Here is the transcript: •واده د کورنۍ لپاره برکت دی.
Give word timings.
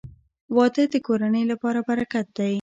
•واده 0.55 0.83
د 0.93 0.95
کورنۍ 1.07 1.43
لپاره 1.51 1.79
برکت 1.89 2.27
دی. 2.37 2.53